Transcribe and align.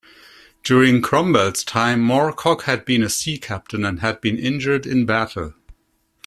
During 0.63 1.03
Cromwell's 1.03 1.63
time 1.63 1.99
Morecock 2.01 2.63
had 2.63 2.85
been 2.85 3.03
a 3.03 3.07
sea-captain 3.09 3.85
and 3.85 3.99
had 3.99 4.19
been 4.19 4.35
injured 4.35 4.87
in 4.87 5.05
battle. 5.05 5.53